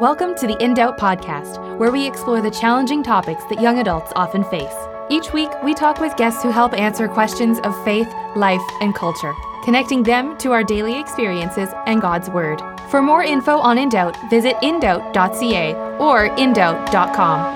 [0.00, 4.12] Welcome to the In Doubt podcast, where we explore the challenging topics that young adults
[4.14, 4.74] often face.
[5.08, 9.32] Each week, we talk with guests who help answer questions of faith, life, and culture,
[9.64, 12.60] connecting them to our daily experiences and God's Word.
[12.90, 17.54] For more info on In Doubt, visit indoubt.ca or indoubt.com.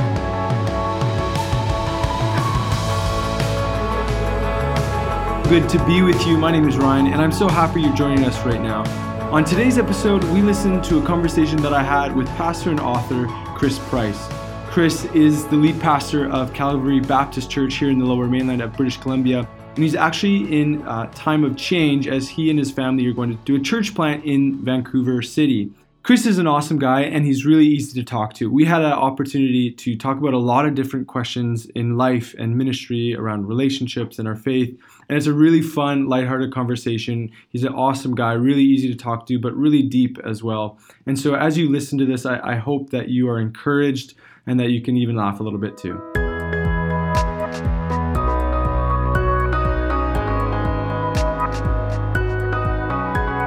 [5.47, 6.39] Good to be with you.
[6.39, 9.10] My name is Ryan, and I'm so happy you're joining us right now.
[9.31, 13.29] On today's episode, we listened to a conversation that I had with pastor and author
[13.55, 14.27] Chris Price.
[14.71, 18.77] Chris is the lead pastor of Calvary Baptist Church here in the lower mainland of
[18.77, 23.07] British Columbia, and he's actually in a time of change as he and his family
[23.07, 25.71] are going to do a church plant in Vancouver City.
[26.11, 28.51] Chris is an awesome guy and he's really easy to talk to.
[28.51, 32.59] We had an opportunity to talk about a lot of different questions in life and
[32.59, 34.77] ministry around relationships and our faith.
[35.09, 37.31] And it's a really fun, lighthearted conversation.
[37.51, 40.81] He's an awesome guy, really easy to talk to, but really deep as well.
[41.07, 44.15] And so as you listen to this, I, I hope that you are encouraged
[44.49, 46.20] and that you can even laugh a little bit too.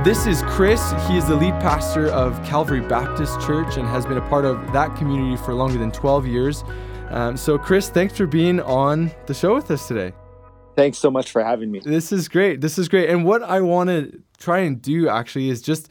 [0.04, 0.82] This is Chris.
[1.08, 4.74] He is the lead pastor of Calvary Baptist Church and has been a part of
[4.74, 6.66] that community for longer than 12 years.
[7.08, 10.12] Um, so, Chris, thanks for being on the show with us today.
[10.76, 11.80] Thanks so much for having me.
[11.80, 12.60] This is great.
[12.60, 13.10] This is great.
[13.10, 15.90] And what I want to try and do actually is just,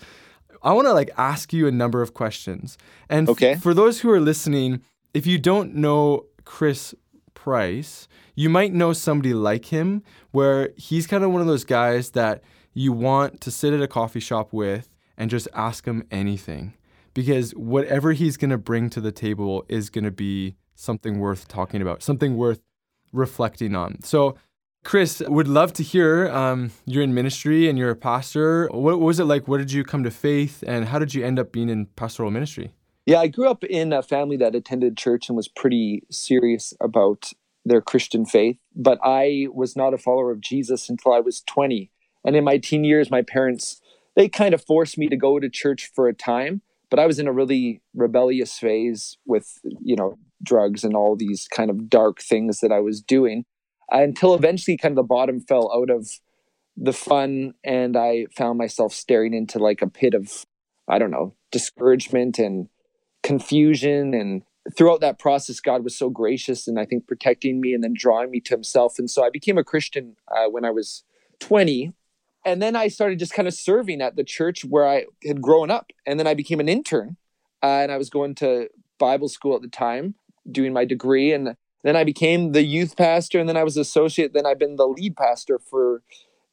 [0.63, 2.77] I want to like ask you a number of questions.
[3.09, 3.53] And okay.
[3.53, 4.83] f- for those who are listening,
[5.15, 6.95] if you don't know Chris
[7.33, 12.11] Price, you might know somebody like him where he's kind of one of those guys
[12.11, 12.43] that
[12.75, 16.75] you want to sit at a coffee shop with and just ask him anything
[17.15, 21.49] because whatever he's going to bring to the table is going to be something worth
[21.49, 22.61] talking about, something worth
[23.13, 24.03] reflecting on.
[24.03, 24.37] So,
[24.85, 26.29] Chris, would love to hear.
[26.31, 28.69] Um, you're in ministry and you're a pastor.
[28.73, 29.47] What, was it like?
[29.47, 32.31] Where did you come to faith, and how did you end up being in pastoral
[32.33, 32.73] ministry?
[33.07, 37.33] Yeah, I grew up in a family that attended church and was pretty serious about
[37.65, 41.92] their Christian faith, but I was not a follower of Jesus until I was 20.
[42.25, 43.81] And in my teen years, my parents,
[44.17, 47.19] they kind of forced me to go to church for a time, but I was
[47.19, 52.21] in a really rebellious phase with, you know, drugs and all these kind of dark
[52.21, 53.45] things that I was doing
[53.91, 56.09] until eventually kind of the bottom fell out of
[56.77, 60.47] the fun and I found myself staring into like a pit of,
[60.89, 62.69] I don't know, discouragement and
[63.23, 64.15] confusion.
[64.15, 64.43] And
[64.77, 68.31] throughout that process god was so gracious and i think protecting me and then drawing
[68.31, 68.99] me to himself.
[68.99, 71.05] And so i became a christian uh, when i was
[71.41, 71.93] 20
[72.45, 75.71] and then I started just kind of serving at the church where I had grown
[75.71, 75.93] up.
[76.07, 77.17] And then I became an intern,
[77.63, 80.15] uh, and I was going to Bible school at the time,
[80.51, 81.33] doing my degree.
[81.33, 84.33] And then I became the youth pastor, and then I was associate.
[84.33, 86.03] Then I've been the lead pastor for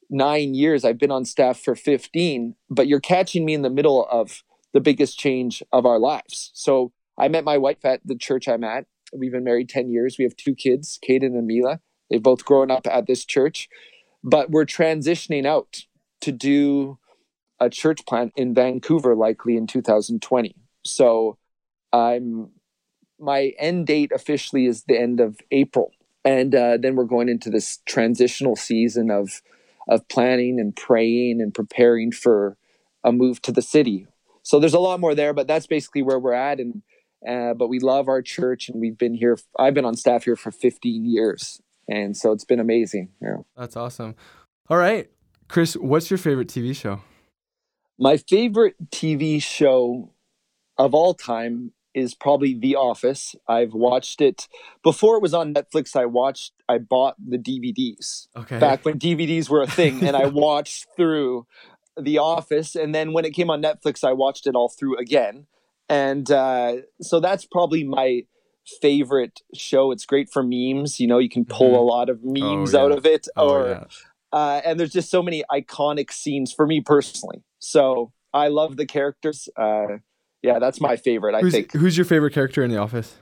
[0.08, 0.84] nine years.
[0.84, 4.42] I've been on staff for 15, but you're catching me in the middle of
[4.72, 6.50] the biggest change of our lives.
[6.54, 8.86] So I met my wife at the church I'm at.
[9.12, 10.16] We've been married 10 years.
[10.18, 11.80] We have two kids, Caden and Mila.
[12.08, 13.68] They've both grown up at this church
[14.22, 15.84] but we're transitioning out
[16.20, 16.98] to do
[17.58, 20.54] a church plant in Vancouver likely in 2020.
[20.84, 21.36] So
[21.92, 22.50] I'm
[23.18, 25.92] my end date officially is the end of April,
[26.24, 29.42] and uh, then we're going into this transitional season of
[29.88, 32.56] of planning and praying and preparing for
[33.04, 34.06] a move to the city.
[34.42, 36.60] So there's a lot more there, but that's basically where we're at.
[36.60, 36.82] And
[37.28, 39.38] uh, but we love our church, and we've been here.
[39.58, 43.10] I've been on staff here for 15 years, and so it's been amazing.
[43.20, 43.38] Yeah.
[43.56, 44.14] That's awesome.
[44.68, 45.10] All right,
[45.48, 47.02] Chris, what's your favorite TV show?
[47.98, 50.12] My favorite TV show
[50.78, 53.34] of all time is probably The Office.
[53.48, 54.46] I've watched it
[54.84, 55.96] before it was on Netflix.
[55.96, 58.60] I watched, I bought the DVDs okay.
[58.60, 61.46] back when DVDs were a thing, and I watched through
[62.00, 62.76] The Office.
[62.76, 65.46] And then when it came on Netflix, I watched it all through again.
[65.88, 68.22] And uh, so that's probably my
[68.80, 69.90] favorite show.
[69.90, 71.00] It's great for memes.
[71.00, 71.76] You know, you can pull mm-hmm.
[71.76, 72.84] a lot of memes oh, yeah.
[72.84, 73.84] out of it, oh, or yeah.
[74.32, 77.42] uh, and there's just so many iconic scenes for me personally.
[77.58, 79.48] So I love the characters.
[79.56, 79.98] Uh,
[80.42, 81.34] yeah, that's my favorite.
[81.34, 81.72] I who's, think.
[81.72, 83.16] Who's your favorite character in The Office?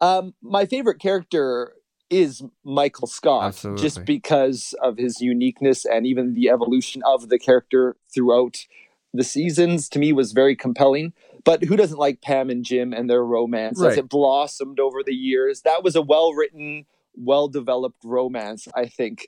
[0.00, 1.74] Um, my favorite character
[2.08, 3.82] is Michael Scott, Absolutely.
[3.82, 8.66] just because of his uniqueness and even the evolution of the character throughout
[9.12, 9.88] the seasons.
[9.90, 11.12] To me, was very compelling.
[11.44, 13.92] But who doesn't like Pam and Jim and their romance right.
[13.92, 15.62] as it blossomed over the years?
[15.62, 19.26] That was a well written, well developed romance, I think.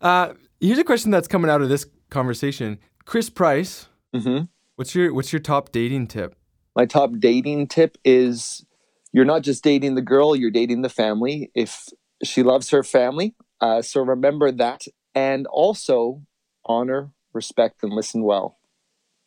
[0.00, 2.78] Uh, here's a question that's coming out of this conversation.
[3.04, 4.44] Chris Price, mm-hmm.
[4.76, 6.34] what's your what's your top dating tip?
[6.74, 8.64] My top dating tip is
[9.12, 11.50] you're not just dating the girl, you're dating the family.
[11.54, 11.86] If
[12.24, 14.82] she loves her family, uh, so remember that,
[15.14, 16.22] and also
[16.64, 18.58] honor, respect, and listen well.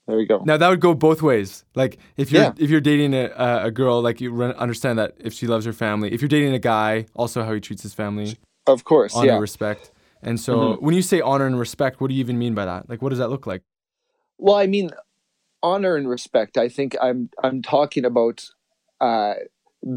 [0.08, 0.44] There you go.
[0.46, 1.66] Now that would go both ways.
[1.74, 2.54] Like if you're yeah.
[2.58, 3.32] if you're dating a,
[3.64, 6.14] a girl, like you understand that if she loves her family.
[6.14, 8.38] If you're dating a guy, also how he treats his family.
[8.68, 9.38] Of course, honor, yeah.
[9.40, 9.92] respect.
[10.22, 10.86] And so mm-hmm.
[10.86, 12.90] when you say honor and respect, what do you even mean by that?
[12.90, 13.64] Like what does that look like?
[14.38, 14.92] Well, I mean
[15.64, 16.58] honor and respect.
[16.58, 18.48] I think I'm I'm talking about
[19.02, 19.34] uh,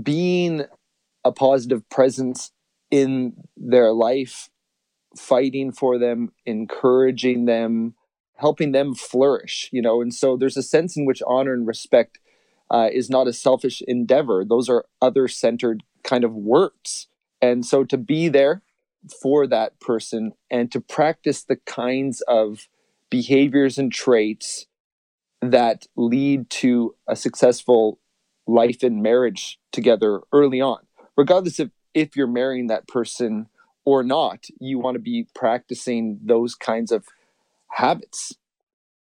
[0.02, 0.64] being
[1.24, 2.50] a positive presence
[2.90, 4.48] in their life,
[5.16, 7.94] fighting for them, encouraging them,
[8.38, 10.00] helping them flourish, you know.
[10.00, 12.18] And so there's a sense in which honor and respect
[12.70, 14.44] uh, is not a selfish endeavor.
[14.44, 17.08] Those are other centered kind of works.
[17.42, 18.62] And so to be there
[19.22, 22.68] for that person and to practice the kinds of
[23.10, 24.66] behaviors and traits
[25.40, 27.98] that lead to a successful
[28.46, 30.80] life and marriage together early on,
[31.16, 33.46] regardless of if you're marrying that person
[33.84, 37.06] or not, you want to be practicing those kinds of
[37.70, 38.34] habits.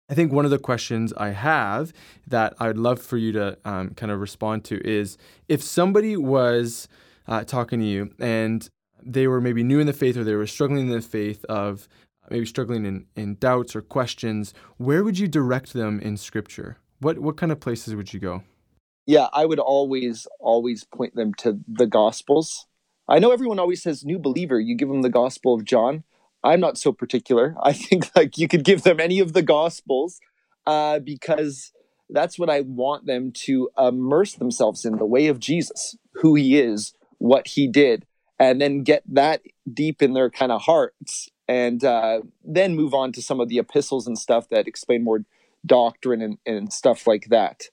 [0.10, 1.94] I think one of the questions I have
[2.28, 5.18] that I'd love for you to um, kind of respond to is
[5.48, 6.90] if somebody was
[7.28, 8.68] uh, talking to you and
[9.02, 11.88] they were maybe new in the faith or they were struggling in the faith of
[12.30, 16.78] maybe struggling in, in doubts or questions, where would you direct them in scripture?
[17.00, 18.44] What what kind of places would you go?
[19.06, 22.68] Yeah, I would always always point them to the gospels.
[23.08, 26.04] I know everyone always says new believer, you give them the gospel of John.
[26.44, 27.56] I'm not so particular.
[27.64, 30.20] I think like you could give them any of the gospels
[30.66, 31.72] uh, because
[32.10, 36.60] that's what I want them to immerse themselves in the way of Jesus, who he
[36.60, 38.06] is, what he did,
[38.40, 39.42] and then get that
[39.72, 43.60] deep in their kind of hearts and uh, then move on to some of the
[43.60, 45.22] epistles and stuff that explain more
[45.66, 47.64] doctrine and, and stuff like that.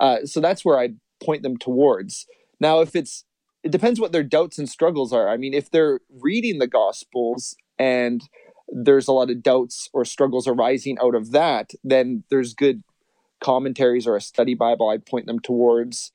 [0.00, 2.26] Uh, so that's where I'd point them towards.
[2.60, 3.24] Now, if it's,
[3.62, 5.28] it depends what their doubts and struggles are.
[5.28, 8.22] I mean, if they're reading the Gospels and
[8.68, 12.82] there's a lot of doubts or struggles arising out of that, then there's good
[13.40, 16.10] commentaries or a study Bible I'd point them towards.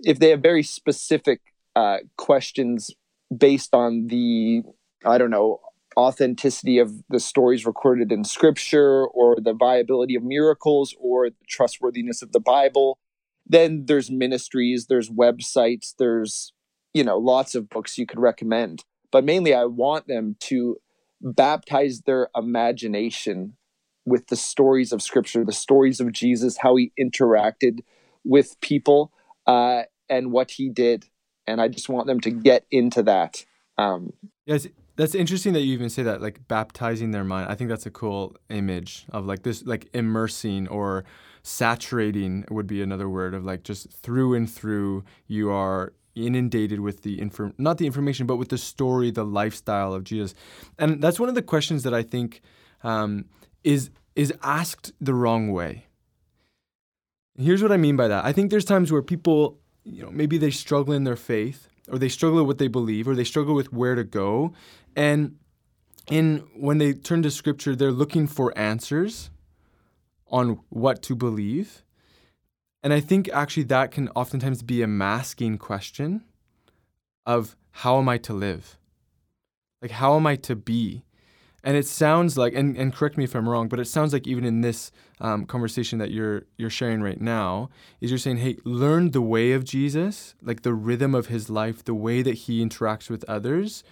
[0.00, 1.40] If they have very specific
[1.74, 2.90] uh, questions
[3.36, 4.62] based on the,
[5.04, 5.60] I don't know,
[5.96, 12.20] authenticity of the stories recorded in scripture or the viability of miracles or the trustworthiness
[12.20, 12.98] of the bible
[13.46, 16.52] then there's ministries there's websites there's
[16.92, 20.76] you know lots of books you could recommend but mainly i want them to
[21.20, 23.56] baptize their imagination
[24.04, 27.80] with the stories of scripture the stories of jesus how he interacted
[28.24, 29.12] with people
[29.46, 31.06] uh, and what he did
[31.46, 33.44] and i just want them to get into that
[33.78, 34.12] um,
[34.46, 34.66] yes
[34.96, 37.50] that's interesting that you even say that, like baptizing their mind.
[37.50, 41.04] I think that's a cool image of like this, like immersing or
[41.42, 45.04] saturating would be another word of like just through and through.
[45.26, 49.92] You are inundated with the inform, not the information, but with the story, the lifestyle
[49.92, 50.34] of Jesus,
[50.78, 52.40] and that's one of the questions that I think
[52.82, 53.26] um,
[53.64, 55.86] is is asked the wrong way.
[57.38, 58.24] Here's what I mean by that.
[58.24, 61.98] I think there's times where people, you know, maybe they struggle in their faith or
[61.98, 64.54] they struggle with what they believe or they struggle with where to go
[64.96, 65.36] and
[66.10, 69.30] in when they turn to scripture, they're looking for answers
[70.28, 71.82] on what to believe.
[72.86, 76.22] And I think actually that can oftentimes be a masking question
[77.26, 78.78] of how am I to live?
[79.82, 81.02] Like, how am I to be?
[81.64, 84.28] And it sounds like, and, and correct me if I'm wrong, but it sounds like
[84.28, 88.56] even in this um, conversation that you're you're sharing right now, is you're saying, hey,
[88.64, 92.64] learn the way of Jesus, like the rhythm of his life, the way that he
[92.64, 93.82] interacts with others,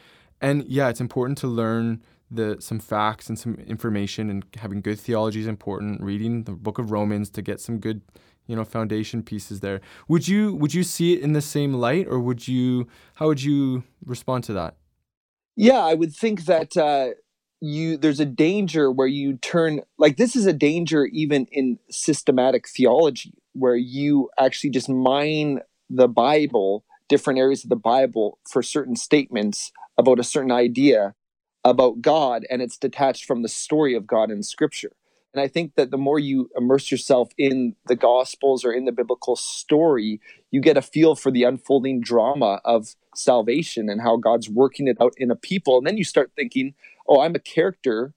[0.40, 5.00] and yeah, it's important to learn the some facts and some information, and having good
[5.00, 6.00] theology is important.
[6.00, 8.02] Reading the Book of Romans to get some good,
[8.46, 9.80] you know, foundation pieces there.
[10.08, 12.86] Would you would you see it in the same light, or would you?
[13.14, 14.76] How would you respond to that?
[15.56, 16.76] Yeah, I would think that.
[16.76, 17.10] Uh
[17.60, 22.68] you there's a danger where you turn like this is a danger even in systematic
[22.68, 28.96] theology where you actually just mine the bible different areas of the bible for certain
[28.96, 31.14] statements about a certain idea
[31.64, 34.92] about God and it's detached from the story of God in scripture.
[35.34, 38.92] And I think that the more you immerse yourself in the gospels or in the
[38.92, 40.20] biblical story,
[40.52, 44.96] you get a feel for the unfolding drama of salvation and how God's working it
[45.00, 45.78] out in a people.
[45.78, 46.74] And then you start thinking,
[47.08, 48.14] oh, I'm a character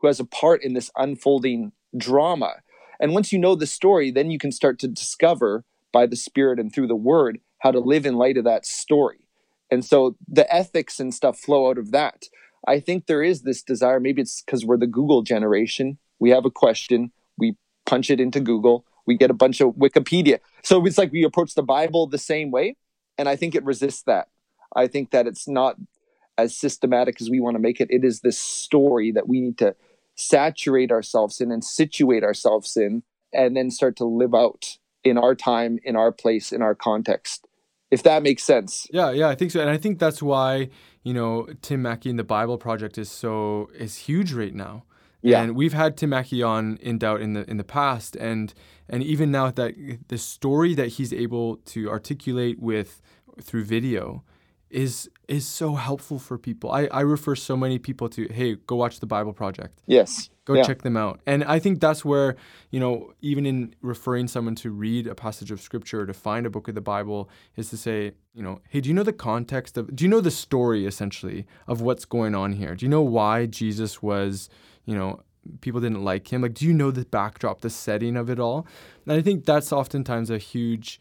[0.00, 2.54] who has a part in this unfolding drama.
[2.98, 6.58] And once you know the story, then you can start to discover by the Spirit
[6.58, 9.28] and through the Word how to live in light of that story.
[9.70, 12.24] And so the ethics and stuff flow out of that.
[12.66, 15.98] I think there is this desire, maybe it's because we're the Google generation.
[16.18, 20.40] We have a question, we punch it into Google, we get a bunch of Wikipedia.
[20.62, 22.76] So it's like we approach the Bible the same way.
[23.18, 24.28] And I think it resists that.
[24.74, 25.76] I think that it's not
[26.36, 27.88] as systematic as we want to make it.
[27.90, 29.74] It is this story that we need to
[30.16, 35.34] saturate ourselves in and situate ourselves in, and then start to live out in our
[35.34, 37.46] time, in our place, in our context.
[37.90, 38.86] If that makes sense.
[38.90, 39.60] Yeah, yeah, I think so.
[39.60, 40.70] And I think that's why,
[41.04, 44.84] you know, Tim Mackie and the Bible Project is so is huge right now.
[45.26, 45.42] Yeah.
[45.42, 48.54] And we've had Tim Mackie on in doubt in the in the past and
[48.88, 49.74] and even now that
[50.08, 53.02] the story that he's able to articulate with
[53.42, 54.22] through video
[54.70, 56.70] is is so helpful for people.
[56.70, 59.82] I, I refer so many people to, hey, go watch the Bible Project.
[59.86, 60.30] Yes.
[60.44, 60.62] Go yeah.
[60.62, 61.20] check them out.
[61.26, 62.36] And I think that's where,
[62.70, 66.46] you know, even in referring someone to read a passage of scripture or to find
[66.46, 69.12] a book of the Bible is to say, you know, hey, do you know the
[69.12, 72.76] context of do you know the story essentially of what's going on here?
[72.76, 74.48] Do you know why Jesus was,
[74.86, 75.20] you know,
[75.60, 76.42] people didn't like him?
[76.42, 78.66] Like, do you know the backdrop, the setting of it all?
[79.04, 81.00] And I think that's oftentimes a huge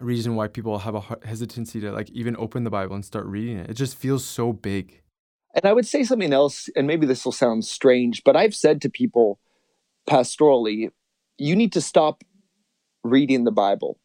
[0.00, 3.58] reason why people have a hesitancy to like even open the Bible and start reading
[3.58, 3.70] it.
[3.70, 5.02] It just feels so big.
[5.54, 8.82] And I would say something else, and maybe this will sound strange, but I've said
[8.82, 9.38] to people
[10.08, 10.90] pastorally,
[11.38, 12.24] you need to stop
[13.04, 13.98] reading the Bible.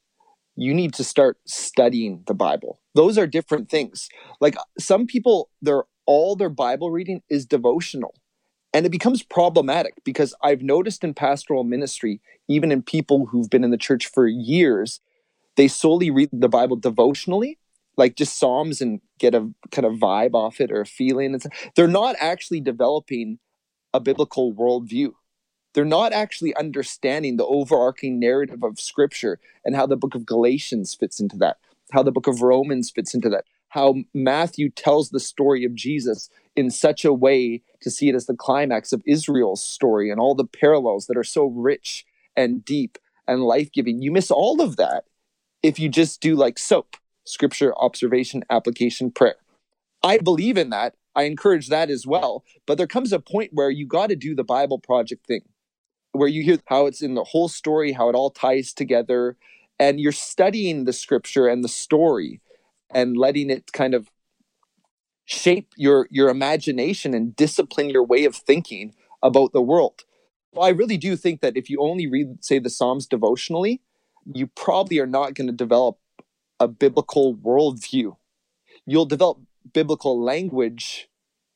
[0.56, 2.82] You need to start studying the Bible.
[2.94, 4.10] Those are different things.
[4.40, 8.14] Like some people, their all their Bible reading is devotional.
[8.74, 13.64] And it becomes problematic because I've noticed in pastoral ministry, even in people who've been
[13.64, 15.00] in the church for years,
[15.56, 17.58] they solely read the Bible devotionally,
[17.98, 21.40] like just Psalms and get a kind of vibe off it or a feeling.
[21.76, 23.40] They're not actually developing
[23.94, 25.14] a biblical worldview.
[25.74, 30.94] They're not actually understanding the overarching narrative of Scripture and how the book of Galatians
[30.94, 31.58] fits into that,
[31.92, 36.30] how the book of Romans fits into that, how Matthew tells the story of Jesus
[36.56, 40.36] in such a way to see it as the climax of Israel's story and all
[40.36, 42.98] the parallels that are so rich and deep
[43.28, 44.02] and life giving.
[44.02, 45.06] You miss all of that
[45.64, 49.36] if you just do like SOAP scripture, observation, application, prayer.
[50.04, 50.96] I believe in that.
[51.16, 52.44] I encourage that as well.
[52.66, 55.42] But there comes a point where you got to do the Bible project thing,
[56.12, 59.38] where you hear how it's in the whole story, how it all ties together,
[59.78, 62.42] and you're studying the scripture and the story
[62.92, 64.10] and letting it kind of
[65.26, 70.04] shape your your imagination and discipline your way of thinking about the world.
[70.54, 73.82] Well, I really do think that if you only read, say, the Psalms devotionally,
[74.34, 76.00] you probably are not going to develop
[76.60, 78.16] a biblical worldview.
[78.86, 79.40] You'll develop
[79.72, 81.08] biblical language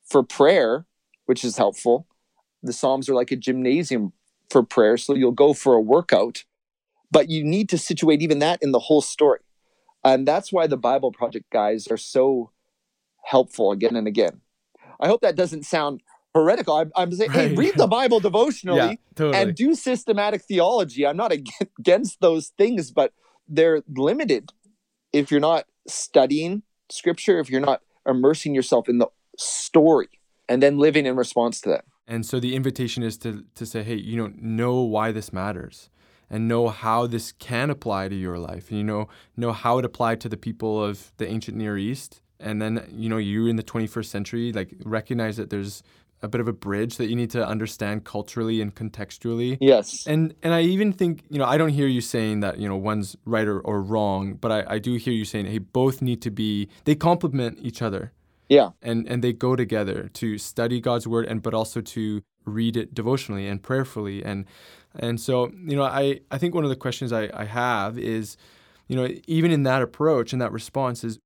[0.06, 0.86] for prayer,
[1.26, 2.08] which is helpful.
[2.62, 4.14] The Psalms are like a gymnasium
[4.50, 6.44] for prayer, so you'll go for a workout,
[7.12, 9.40] but you need to situate even that in the whole story.
[10.04, 12.52] And that's why the Bible Project guys are so
[13.24, 14.42] helpful again and again.
[15.00, 16.02] I hope that doesn't sound
[16.36, 16.76] heretical.
[16.76, 17.50] I'm, I'm saying, right.
[17.50, 19.42] hey, read the Bible devotionally yeah, totally.
[19.42, 21.06] and do systematic theology.
[21.06, 21.32] I'm not
[21.80, 23.14] against those things, but
[23.48, 24.52] they're limited
[25.12, 29.08] if you're not studying scripture, if you're not immersing yourself in the
[29.38, 30.10] story
[30.50, 31.86] and then living in response to that.
[32.08, 35.90] And so the invitation is to to say, hey, you know, know why this matters
[36.34, 38.70] and know how this can apply to your life.
[38.70, 42.22] And you know, know how it applied to the people of the ancient Near East.
[42.40, 45.84] And then, you know, you in the 21st century, like recognize that there's
[46.24, 49.60] a bit of a bridge that you need to understand culturally and contextually.
[49.62, 50.08] Yes.
[50.08, 52.78] And and I even think, you know, I don't hear you saying that, you know,
[52.78, 56.24] one's right or, or wrong, but I, I do hear you saying, hey, both need
[56.24, 58.12] to be they complement each other.
[58.50, 58.70] Yeah.
[58.82, 62.94] And and they go together to study God's word and but also to read it
[62.94, 64.24] devotionally and prayerfully.
[64.24, 64.46] And
[64.96, 68.38] and so, you know, I, I think one of the questions I, I have is,
[68.88, 71.20] you know, even in that approach and that response is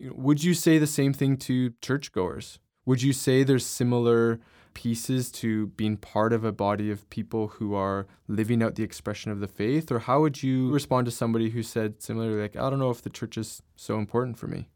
[0.00, 2.58] would you say the same thing to churchgoers?
[2.86, 4.40] Would you say there's similar
[4.74, 9.30] pieces to being part of a body of people who are living out the expression
[9.30, 9.90] of the faith?
[9.90, 13.02] Or how would you respond to somebody who said similarly, like, I don't know if
[13.02, 14.68] the church is so important for me?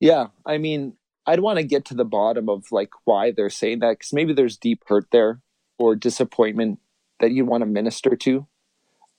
[0.00, 0.28] Yeah.
[0.44, 0.94] I mean,
[1.26, 4.32] I'd want to get to the bottom of like why they're saying that because maybe
[4.32, 5.40] there's deep hurt there
[5.78, 6.80] or disappointment
[7.20, 8.46] that you want to minister to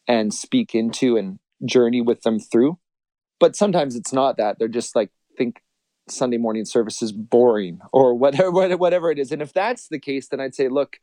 [0.07, 2.77] and speak into and journey with them through.
[3.39, 4.59] But sometimes it's not that.
[4.59, 5.61] They're just like, think
[6.09, 9.31] Sunday morning service is boring or whatever whatever it is.
[9.31, 10.99] And if that's the case, then I'd say, look,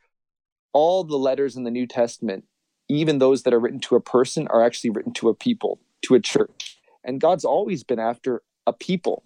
[0.72, 2.44] all the letters in the New Testament,
[2.88, 6.14] even those that are written to a person, are actually written to a people, to
[6.14, 6.78] a church.
[7.04, 9.24] And God's always been after a people,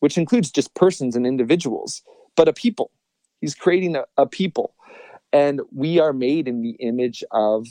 [0.00, 2.02] which includes just persons and individuals,
[2.36, 2.90] but a people.
[3.40, 4.74] He's creating a, a people.
[5.32, 7.66] And we are made in the image of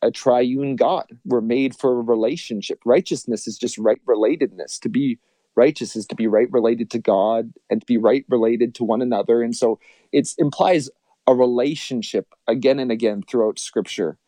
[0.00, 1.06] a triune God.
[1.24, 2.80] We're made for a relationship.
[2.84, 5.18] Righteousness is just right relatedness, to be
[5.56, 9.02] righteous is to be right related to God and to be right related to one
[9.02, 9.42] another.
[9.42, 9.78] And so
[10.12, 10.90] it implies
[11.26, 14.18] a relationship again and again throughout scripture.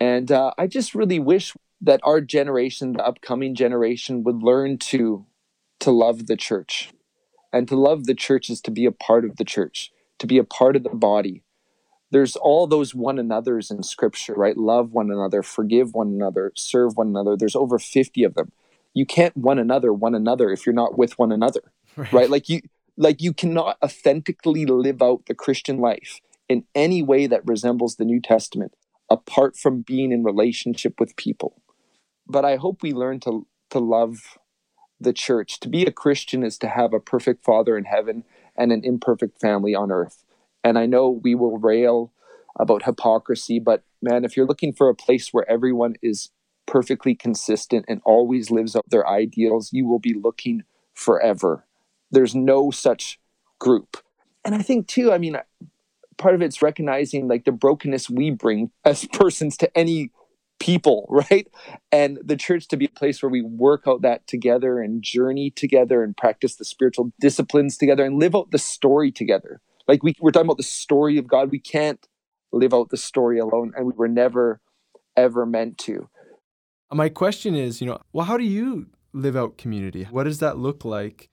[0.00, 5.24] And uh, I just really wish that our generation, the upcoming generation, would learn to
[5.82, 6.92] to love the church.
[7.52, 10.38] And to love the church is to be a part of the church, to be
[10.38, 11.42] a part of the body.
[12.12, 14.56] there's all those one another's in scripture, right?
[14.56, 17.36] Love one another, forgive one another, serve one another.
[17.36, 18.52] There's over 50 of them.
[18.92, 21.62] You can't one another one another if you're not with one another.
[21.94, 22.12] Right.
[22.12, 22.30] right?
[22.30, 22.62] Like you
[22.96, 28.06] like you cannot authentically live out the Christian life in any way that resembles the
[28.06, 28.72] New Testament
[29.10, 31.60] apart from being in relationship with people.
[32.26, 34.38] But I hope we learn to to love
[35.02, 35.60] the church.
[35.60, 38.24] To be a Christian is to have a perfect father in heaven
[38.56, 40.24] and an imperfect family on earth.
[40.64, 42.12] And I know we will rail
[42.58, 46.30] about hypocrisy, but man, if you're looking for a place where everyone is
[46.66, 50.62] perfectly consistent and always lives up their ideals, you will be looking
[50.94, 51.64] forever.
[52.10, 53.18] There's no such
[53.58, 53.96] group.
[54.44, 55.36] And I think, too, I mean,
[56.18, 60.10] part of it's recognizing like the brokenness we bring as persons to any
[60.62, 61.48] people, right?
[61.90, 65.50] And the church to be a place where we work out that together and journey
[65.50, 69.60] together and practice the spiritual disciplines together and live out the story together.
[69.88, 71.50] Like we, we're talking about the story of God.
[71.50, 72.06] We can't
[72.52, 74.60] live out the story alone, and we were never,
[75.16, 76.08] ever meant to.
[76.92, 80.04] My question is, you know, well, how do you live out community?
[80.04, 81.30] What does that look like?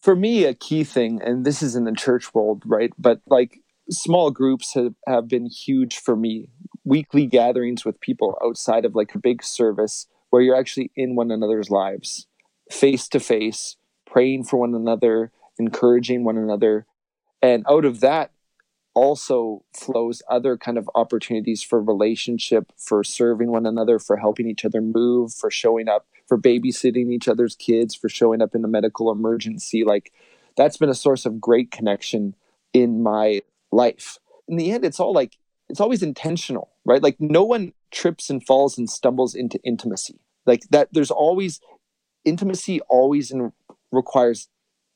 [0.00, 2.92] For me, a key thing, and this is in the church world, right?
[2.96, 3.58] But like
[3.90, 6.48] small groups have, have been huge for me.
[6.84, 11.30] Weekly gatherings with people outside of like a big service where you're actually in one
[11.30, 12.26] another's lives,
[12.70, 16.86] face to face, praying for one another, encouraging one another,
[17.42, 18.30] and out of that
[18.94, 24.64] also flows other kind of opportunities for relationship for serving one another for helping each
[24.64, 28.68] other move for showing up for babysitting each other's kids for showing up in a
[28.68, 29.84] medical emergency.
[29.84, 30.12] Like
[30.56, 32.34] that's been a source of great connection
[32.72, 34.18] in my life.
[34.48, 35.38] In the end it's all like
[35.70, 37.02] it's always intentional right?
[37.02, 40.18] Like no one trips and falls and stumbles into intimacy.
[40.46, 41.60] Like that there's always
[42.24, 43.52] intimacy always in,
[43.92, 44.48] requires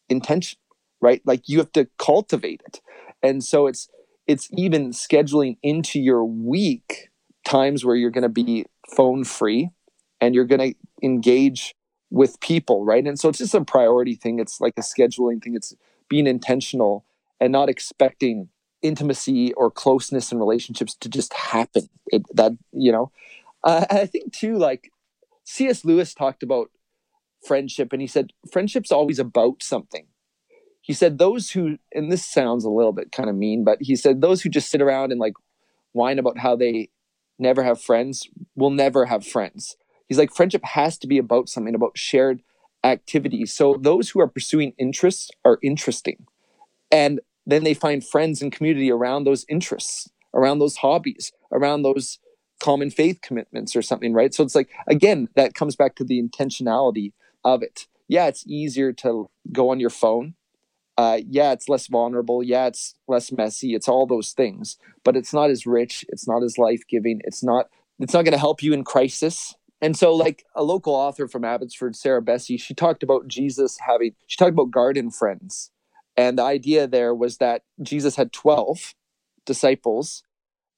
[0.08, 0.58] intention
[1.00, 1.20] right?
[1.26, 2.80] Like you have to cultivate it.
[3.22, 3.88] And so it's
[4.26, 7.10] it's even scheduling into your week
[7.44, 8.64] times where you're going to be
[8.96, 9.68] phone free
[10.20, 11.74] and you're going to engage
[12.10, 13.06] with people right?
[13.06, 14.38] And so it's just a priority thing.
[14.38, 15.54] It's like a scheduling thing.
[15.54, 15.74] It's
[16.08, 17.04] being intentional
[17.40, 18.48] and not expecting
[18.84, 21.88] intimacy or closeness in relationships to just happen.
[22.12, 23.10] It, that you know
[23.64, 24.92] uh, i think too like
[25.44, 26.70] cs lewis talked about
[27.44, 30.06] friendship and he said friendship's always about something.
[30.80, 33.96] He said those who and this sounds a little bit kind of mean but he
[33.96, 35.34] said those who just sit around and like
[35.92, 36.90] whine about how they
[37.38, 39.76] never have friends will never have friends.
[40.08, 42.42] He's like friendship has to be about something about shared
[42.82, 43.52] activities.
[43.52, 46.26] So those who are pursuing interests are interesting.
[46.90, 52.18] And then they find friends and community around those interests around those hobbies around those
[52.60, 56.22] common faith commitments or something right so it's like again that comes back to the
[56.22, 57.12] intentionality
[57.44, 60.34] of it yeah it's easier to go on your phone
[60.96, 62.42] uh, yeah, it's less vulnerable.
[62.42, 63.74] Yeah, it's less messy.
[63.74, 66.04] It's all those things, but it's not as rich.
[66.08, 67.20] It's not as life giving.
[67.24, 67.68] It's not.
[68.00, 69.54] It's not going to help you in crisis.
[69.80, 74.14] And so, like a local author from Abbotsford, Sarah Bessey, she talked about Jesus having.
[74.26, 75.70] She talked about garden friends,
[76.16, 78.94] and the idea there was that Jesus had twelve
[79.44, 80.22] disciples,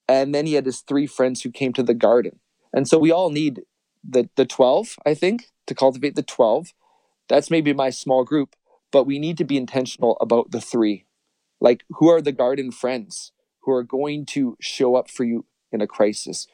[0.08, 2.40] and then he had his three friends who came to the garden.
[2.72, 3.62] And so we all need
[4.08, 6.72] the the twelve, I think, to cultivate the twelve.
[7.28, 8.54] That's maybe my small group
[8.96, 11.04] but we need to be intentional about the three.
[11.60, 15.80] Like, who are the garden friends who are going to show up for you in
[15.80, 16.46] a crisis,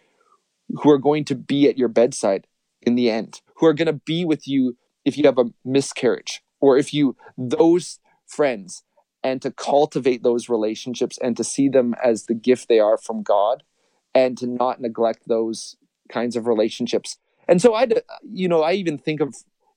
[0.68, 2.46] who are going to be at your bedside
[2.80, 6.42] in the end, who are going to be with you if you have a miscarriage,
[6.60, 7.98] or if you, those
[8.32, 8.82] friends,
[9.22, 13.22] and to cultivate those relationships and to see them as the gift they are from
[13.22, 13.62] God
[14.14, 15.76] and to not neglect those
[16.08, 17.18] kinds of relationships.
[17.48, 17.88] And so I,
[18.30, 19.34] you know, I even think of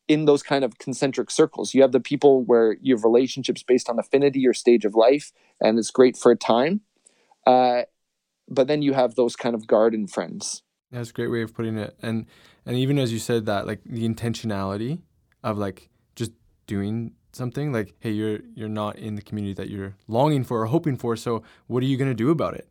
[0.08, 1.74] in those kind of concentric circles.
[1.74, 5.32] You have the people where you have relationships based on affinity or stage of life,
[5.60, 6.82] and it's great for a time.
[7.46, 7.84] Uh,
[8.48, 10.64] but then you have those kind of garden friends.
[10.92, 11.98] That's a great way of putting it.
[12.02, 12.28] And
[12.66, 15.02] and even as you said that, like the intentionality
[15.44, 16.32] of like just
[16.68, 20.66] doing something, like, hey, you're you're not in the community that you're longing for or
[20.68, 21.16] hoping for.
[21.16, 22.70] So what are you gonna do about it?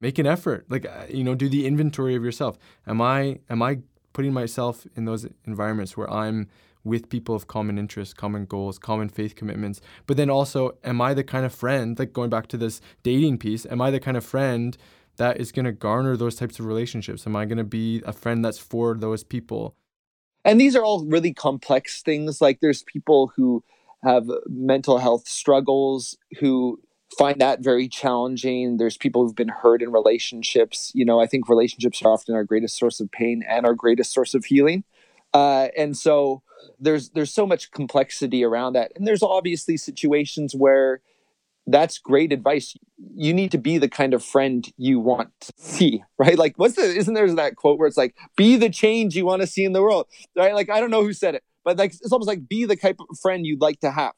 [0.00, 0.66] Make an effort.
[0.68, 2.58] Like uh, you know, do the inventory of yourself.
[2.86, 3.78] Am I am I
[4.12, 6.48] putting myself in those environments where I'm
[6.86, 9.80] with people of common interests, common goals, common faith commitments.
[10.06, 13.38] But then also, am I the kind of friend, like going back to this dating
[13.38, 14.76] piece, am I the kind of friend
[15.16, 17.26] that is going to garner those types of relationships?
[17.26, 19.74] Am I going to be a friend that's for those people?
[20.46, 22.40] And these are all really complex things.
[22.40, 23.64] Like there's people who
[24.04, 26.80] have mental health struggles who
[27.18, 28.76] find that very challenging.
[28.76, 30.92] There's people who've been hurt in relationships.
[30.94, 34.12] You know, I think relationships are often our greatest source of pain and our greatest
[34.12, 34.84] source of healing.
[35.34, 36.42] Uh, and so
[36.78, 38.92] there's there's so much complexity around that.
[38.94, 41.00] And there's obviously situations where
[41.66, 42.76] that's great advice.
[43.14, 46.38] You need to be the kind of friend you want to see, right?
[46.38, 49.42] Like, what's the, isn't there that quote where it's like, be the change you want
[49.42, 50.54] to see in the world, right?
[50.54, 52.96] Like, I don't know who said it, but like, it's almost like be the type
[53.00, 54.14] of friend you'd like to have.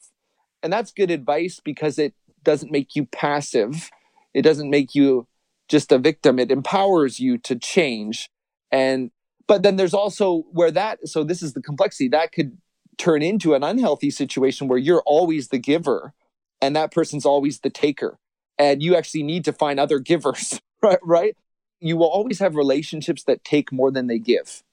[0.63, 3.91] And that's good advice because it doesn't make you passive.
[4.35, 5.27] It doesn't make you
[5.69, 6.39] just a victim.
[6.39, 8.29] It empowers you to change.
[8.71, 9.11] And,
[9.47, 12.59] but then there's also where that, so this is the complexity that could
[12.99, 16.13] turn into an unhealthy situation where you're always the giver
[16.61, 18.19] and that person's always the taker
[18.59, 21.37] and you actually need to find other givers right right?
[21.81, 24.65] You will always have relationships that take more than they give.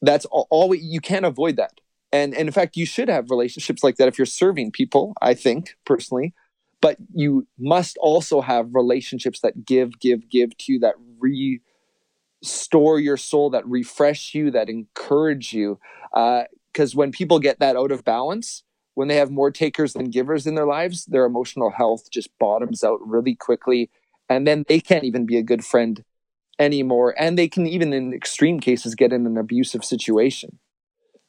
[0.00, 1.80] That's all, you can't avoid that.
[2.10, 5.34] And, and in fact you should have relationships like that if you're serving people i
[5.34, 6.32] think personally.
[6.80, 10.96] But you must also have relationships that give give give to you that
[12.42, 15.78] restore your soul that refresh you that encourage you.
[16.12, 20.10] Because uh, when people get that out of balance when they have more takers than
[20.10, 23.90] givers in their lives, their emotional health just bottoms out really quickly.
[24.28, 26.02] And then they can't even be a good friend
[26.58, 27.14] anymore.
[27.18, 30.58] And they can even in extreme cases get in an abusive situation.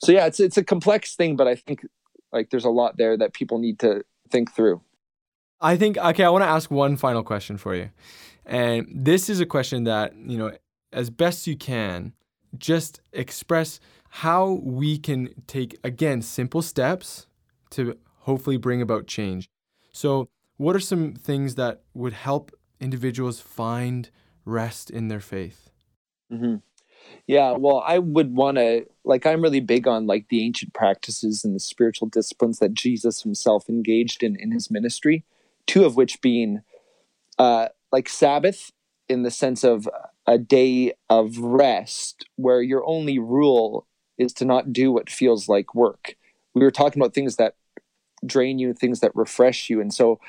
[0.03, 1.85] So yeah, it's it's a complex thing, but I think
[2.31, 4.81] like there's a lot there that people need to think through.
[5.61, 7.89] I think okay, I want to ask one final question for you.
[8.45, 10.51] And this is a question that, you know,
[10.93, 12.13] as best you can,
[12.57, 17.27] just express how we can take again simple steps
[17.71, 19.49] to hopefully bring about change.
[19.91, 24.09] So, what are some things that would help individuals find
[24.45, 25.69] rest in their faith?
[26.31, 26.55] Mm-hmm.
[27.27, 31.43] Yeah, well, I would want to, like, I'm really big on like the ancient practices
[31.43, 35.23] and the spiritual disciplines that Jesus himself engaged in in his ministry,
[35.67, 36.61] two of which being
[37.37, 38.71] uh, like Sabbath
[39.07, 39.87] in the sense of
[40.27, 43.85] a day of rest where your only rule
[44.17, 46.15] is to not do what feels like work.
[46.55, 47.55] We were talking about things that
[48.25, 49.81] drain you, things that refresh you.
[49.81, 50.19] And so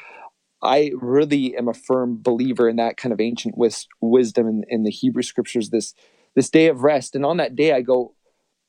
[0.62, 4.82] I really am a firm believer in that kind of ancient wis- wisdom in, in
[4.82, 5.94] the Hebrew scriptures, this,
[6.34, 7.14] this day of rest.
[7.14, 8.14] And on that day, I go,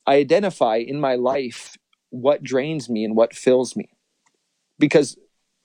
[0.06, 1.76] I identify in my life
[2.10, 3.90] what drains me and what fills me.
[4.80, 5.18] Because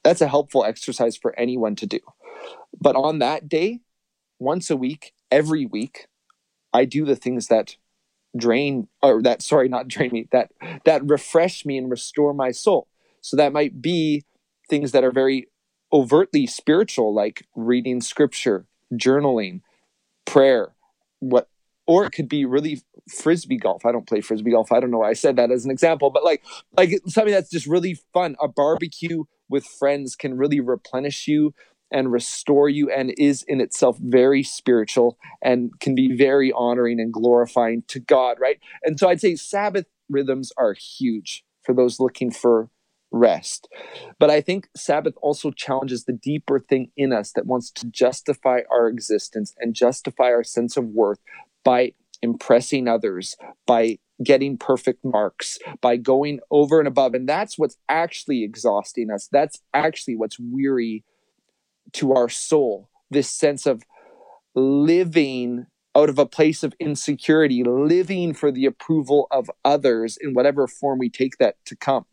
[0.02, 2.00] that's a helpful exercise for anyone to do.
[2.80, 3.80] But on that day,
[4.38, 6.06] once a week, every week,
[6.72, 7.76] I do the things that
[8.36, 10.50] drain or that sorry not drain me that
[10.84, 12.88] that refresh me and restore my soul
[13.20, 14.24] so that might be
[14.68, 15.48] things that are very
[15.92, 19.60] overtly spiritual, like reading scripture, journaling,
[20.24, 20.74] prayer,
[21.20, 21.48] what
[21.86, 23.84] or it could be really frisbee golf.
[23.84, 24.70] I don't play frisbee golf.
[24.70, 26.42] I don't know why I said that as an example, but like
[26.76, 28.36] like something that's just really fun.
[28.40, 31.54] A barbecue with friends can really replenish you
[31.92, 37.12] and restore you and is in itself very spiritual and can be very honoring and
[37.12, 38.58] glorifying to God, right?
[38.82, 42.70] And so I'd say Sabbath rhythms are huge for those looking for
[43.12, 43.68] rest.
[44.18, 48.62] But I think Sabbath also challenges the deeper thing in us that wants to justify
[48.70, 51.18] our existence and justify our sense of worth
[51.62, 57.12] by impressing others, by getting perfect marks, by going over and above.
[57.14, 59.28] And that's what's actually exhausting us.
[59.30, 61.04] That's actually what's weary
[61.94, 62.88] to our soul.
[63.10, 63.82] This sense of
[64.54, 70.66] living out of a place of insecurity, living for the approval of others in whatever
[70.66, 72.06] form we take that to come.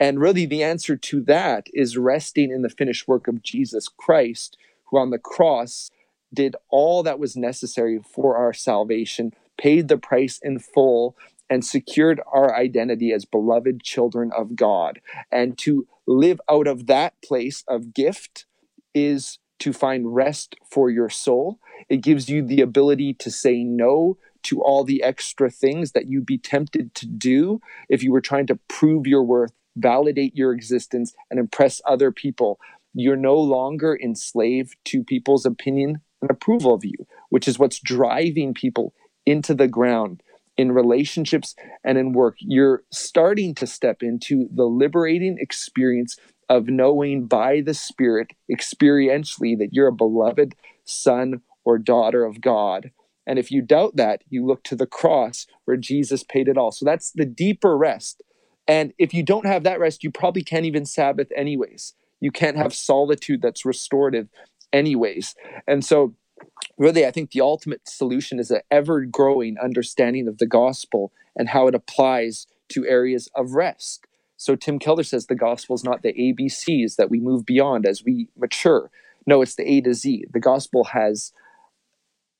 [0.00, 4.56] And really, the answer to that is resting in the finished work of Jesus Christ,
[4.84, 5.90] who on the cross
[6.32, 11.16] did all that was necessary for our salvation, paid the price in full,
[11.50, 15.00] and secured our identity as beloved children of God.
[15.32, 18.46] And to live out of that place of gift
[18.94, 21.58] is to find rest for your soul.
[21.88, 26.26] It gives you the ability to say no to all the extra things that you'd
[26.26, 31.14] be tempted to do if you were trying to prove your worth validate your existence,
[31.30, 32.58] and impress other people.
[32.94, 38.54] You're no longer enslaved to people's opinion and approval of you, which is what's driving
[38.54, 38.92] people
[39.24, 40.22] into the ground
[40.56, 42.36] in relationships and in work.
[42.40, 46.16] You're starting to step into the liberating experience
[46.48, 52.90] of knowing by the Spirit experientially that you're a beloved son or daughter of God.
[53.26, 56.72] And if you doubt that, you look to the cross where Jesus paid it all.
[56.72, 58.22] So that's the deeper rest
[58.68, 61.94] and if you don't have that rest, you probably can't even Sabbath anyways.
[62.20, 64.28] You can't have solitude that's restorative
[64.72, 65.34] anyways.
[65.66, 66.14] And so,
[66.76, 71.48] really, I think the ultimate solution is an ever growing understanding of the gospel and
[71.48, 74.06] how it applies to areas of rest.
[74.38, 78.04] So, Tim Keller says the gospel is not the ABCs that we move beyond as
[78.04, 78.90] we mature.
[79.26, 80.26] No, it's the A to Z.
[80.32, 81.32] The gospel has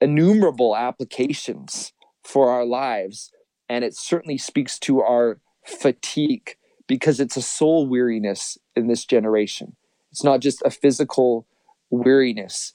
[0.01, 3.33] innumerable applications for our lives,
[3.69, 6.57] and it certainly speaks to our fatigue
[6.87, 9.75] because it's a soul weariness in this generation.
[10.13, 11.47] It's not just a physical
[11.91, 12.73] weariness.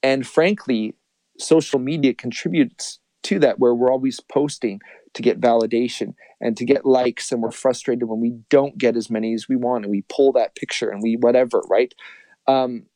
[0.00, 0.94] And frankly,
[1.38, 4.80] social media contributes to that where we're always posting
[5.14, 9.10] to get validation and to get likes and we're frustrated when we don't get as
[9.10, 11.94] many as we want and we pull that picture and we whatever right?
[12.46, 12.86] Um,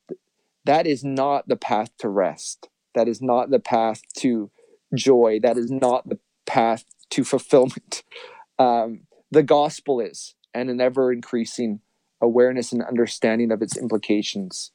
[0.65, 2.69] that is not the path to rest.
[2.95, 4.51] That is not the path to
[4.95, 5.41] joy.
[5.43, 8.03] That is not the path to fulfillment.
[8.57, 11.81] Um, the gospel is and an ever increasing
[12.21, 14.71] awareness and understanding of its implications.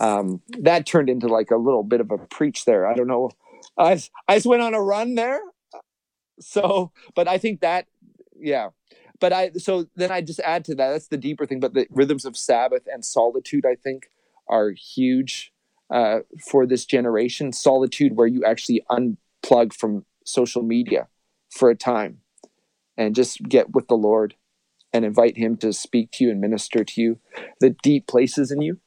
[0.00, 2.86] Um, that turned into like a little bit of a preach there.
[2.86, 3.32] I don't know.
[3.76, 5.42] I, I just went on a run there
[6.40, 7.86] so but i think that
[8.40, 8.68] yeah.
[9.20, 11.88] But i so then i just add to that that's the deeper thing but the
[11.90, 14.10] rhythms of sabbath and solitude i think
[14.48, 15.52] are huge
[15.90, 16.20] uh,
[16.50, 17.52] for this generation.
[17.52, 21.08] Solitude where you actually unplug from social media
[21.50, 22.18] for a time
[22.96, 24.34] and just get with the lord
[24.92, 27.18] and invite him to speak to you and minister to you.
[27.60, 28.80] The deep places in you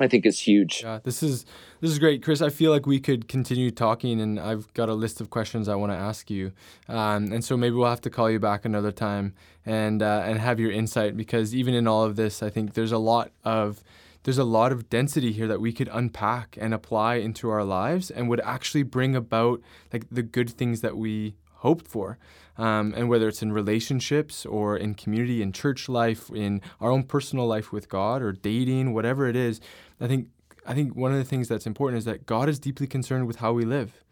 [0.00, 0.82] I think is huge.
[0.82, 1.44] Yeah, this is
[1.80, 2.40] this is great, Chris.
[2.40, 5.74] I feel like we could continue talking, and I've got a list of questions I
[5.74, 6.52] want to ask you,
[6.88, 9.34] um, and so maybe we'll have to call you back another time
[9.66, 12.92] and uh, and have your insight because even in all of this, I think there's
[12.92, 13.82] a lot of
[14.24, 18.10] there's a lot of density here that we could unpack and apply into our lives
[18.10, 19.60] and would actually bring about
[19.92, 22.18] like the good things that we hoped for.
[22.58, 27.04] Um, and whether it's in relationships or in community, in church life, in our own
[27.04, 29.62] personal life with God, or dating, whatever it is,
[30.00, 30.28] I think
[30.66, 33.36] I think one of the things that's important is that God is deeply concerned with
[33.36, 34.04] how we live.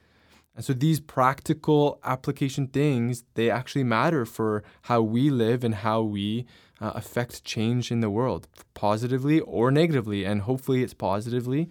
[0.57, 6.03] And so these practical application things, they actually matter for how we live and how
[6.03, 6.47] we
[6.81, 10.25] uh, affect change in the world, positively or negatively.
[10.25, 11.69] And hopefully it's positively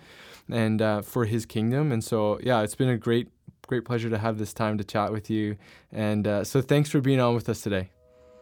[0.50, 1.92] and uh, for his kingdom.
[1.92, 3.28] And so, yeah, it's been a great,
[3.68, 5.58] great pleasure to have this time to chat with you.
[5.92, 7.90] And uh, so thanks for being on with us today.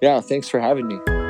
[0.01, 1.24] Yeah, thanks for having me.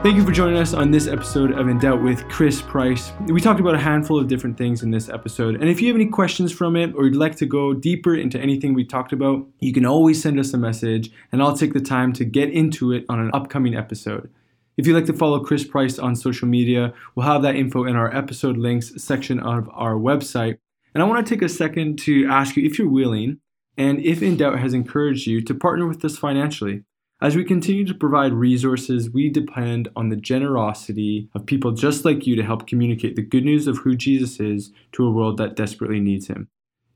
[0.00, 3.12] Thank you for joining us on this episode of In Doubt with Chris Price.
[3.26, 5.96] We talked about a handful of different things in this episode, and if you have
[5.96, 9.44] any questions from it or you'd like to go deeper into anything we talked about,
[9.58, 12.92] you can always send us a message, and I'll take the time to get into
[12.92, 14.30] it on an upcoming episode.
[14.76, 17.96] If you'd like to follow Chris Price on social media, we'll have that info in
[17.96, 20.58] our episode links section of our website.
[20.94, 23.40] And I want to take a second to ask you if you're willing,
[23.76, 26.84] and if In Doubt has encouraged you, to partner with us financially.
[27.20, 32.28] As we continue to provide resources, we depend on the generosity of people just like
[32.28, 35.56] you to help communicate the good news of who Jesus is to a world that
[35.56, 36.46] desperately needs him.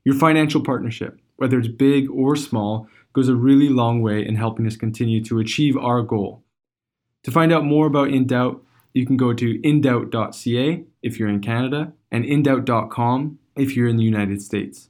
[0.05, 4.65] Your financial partnership, whether it's big or small, goes a really long way in helping
[4.65, 6.43] us continue to achieve our goal.
[7.23, 11.41] To find out more about In Doubt, you can go to indoubt.ca if you're in
[11.41, 14.89] Canada and indoubt.com if you're in the United States.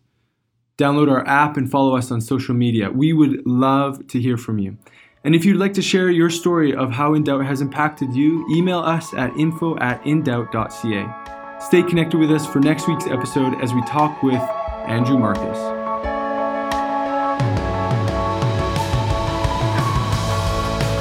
[0.77, 2.91] Download our app and follow us on social media.
[2.91, 4.77] We would love to hear from you.
[5.23, 8.79] And if you'd like to share your story of how InDoubt has impacted you, email
[8.79, 11.59] us at info at indoubt.ca.
[11.61, 14.41] Stay connected with us for next week's episode as we talk with
[14.85, 15.57] Andrew Marcus.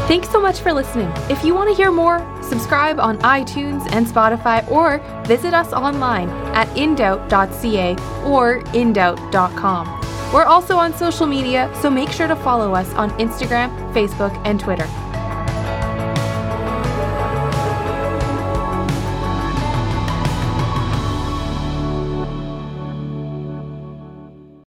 [0.07, 1.11] Thanks so much for listening.
[1.29, 6.29] If you want to hear more, subscribe on iTunes and Spotify or visit us online
[6.55, 10.12] at indoubt.ca or indoubt.com.
[10.33, 14.59] We're also on social media, so make sure to follow us on Instagram, Facebook, and
[14.59, 14.89] Twitter.